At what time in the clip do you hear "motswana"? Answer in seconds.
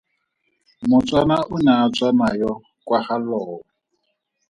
0.89-1.37